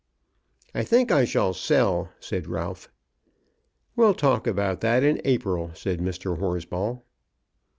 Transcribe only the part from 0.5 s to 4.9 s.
"I think I shall sell," said Ralph. "We'll talk about